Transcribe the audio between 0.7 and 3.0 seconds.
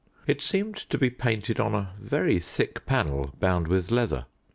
to be painted on a very thick